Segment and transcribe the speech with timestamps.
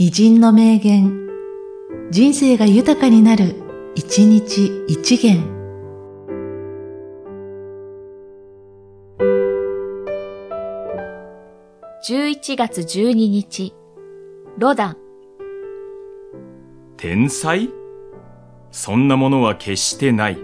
[0.00, 1.28] 偉人の名言、
[2.12, 3.56] 人生が豊かになる、
[3.96, 5.42] 一日一元。
[12.08, 13.74] 11月12日、
[14.56, 14.96] ロダン。
[16.96, 17.68] 天才？
[18.70, 20.38] そんなものは決してない。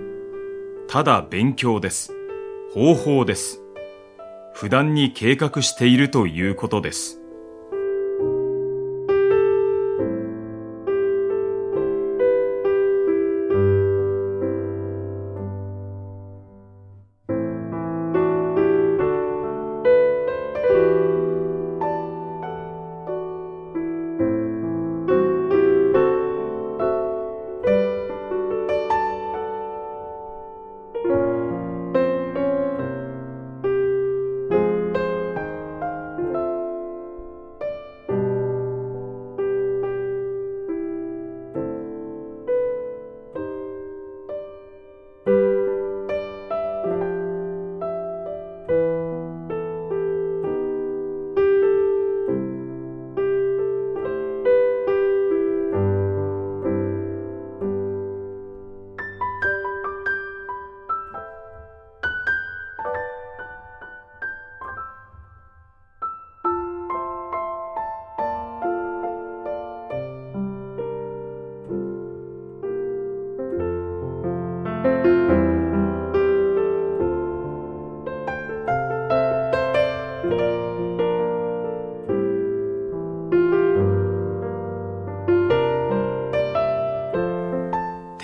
[0.88, 2.12] ただ勉強です。
[2.72, 3.62] 方法です。
[4.52, 7.20] 普段に計画しているということです。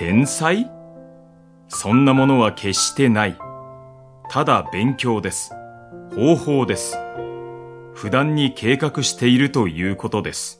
[0.01, 0.67] 天才？
[1.69, 3.37] そんなものは決してない。
[4.31, 5.53] ただ勉強です。
[6.17, 6.97] 方法です。
[7.93, 10.60] 普段に計画しているということです。